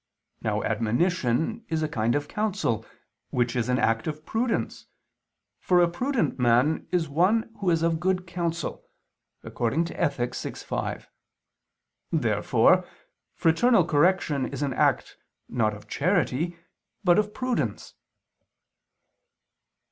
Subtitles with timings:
[0.41, 2.83] Now admonition is a kind of counsel,
[3.29, 4.87] which is an act of prudence,
[5.59, 8.83] for a prudent man is one who is of good counsel
[9.45, 10.33] (Ethic.
[10.35, 11.07] vi, 5).
[12.11, 12.83] Therefore
[13.35, 15.17] fraternal correction is an act,
[15.47, 16.57] not of charity,
[17.03, 17.93] but of prudence.